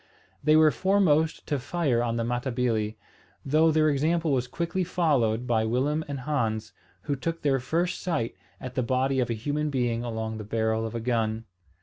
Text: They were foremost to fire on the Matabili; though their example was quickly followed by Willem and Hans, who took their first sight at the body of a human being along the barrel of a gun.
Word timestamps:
They 0.43 0.55
were 0.55 0.71
foremost 0.71 1.45
to 1.45 1.59
fire 1.59 2.01
on 2.01 2.15
the 2.15 2.23
Matabili; 2.23 2.97
though 3.45 3.69
their 3.69 3.87
example 3.87 4.31
was 4.31 4.47
quickly 4.47 4.83
followed 4.83 5.45
by 5.45 5.63
Willem 5.63 6.03
and 6.07 6.21
Hans, 6.21 6.73
who 7.03 7.15
took 7.15 7.43
their 7.43 7.59
first 7.59 8.01
sight 8.01 8.33
at 8.59 8.73
the 8.73 8.81
body 8.81 9.19
of 9.19 9.29
a 9.29 9.35
human 9.35 9.69
being 9.69 10.03
along 10.03 10.39
the 10.39 10.43
barrel 10.43 10.87
of 10.87 10.95
a 10.95 10.99
gun. 10.99 11.45